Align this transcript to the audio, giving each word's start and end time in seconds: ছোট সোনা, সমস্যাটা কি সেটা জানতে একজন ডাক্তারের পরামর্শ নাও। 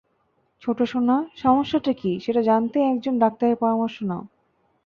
ছোট 0.61 0.77
সোনা, 0.83 1.15
সমস্যাটা 1.35 1.91
কি 1.93 2.11
সেটা 2.19 2.41
জানতে 2.41 2.77
একজন 2.91 3.13
ডাক্তারের 3.19 3.57
পরামর্শ 3.57 3.95
নাও। 4.03 4.23